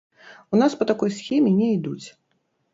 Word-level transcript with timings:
У 0.55 0.61
нас 0.61 0.77
па 0.79 0.87
такой 0.93 1.13
схеме 1.19 1.55
не 1.61 1.71
ідуць. 1.77 2.07